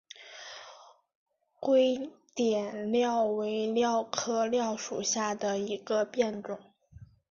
[1.61, 6.59] 洼点蓼为蓼科蓼属下的一个变种。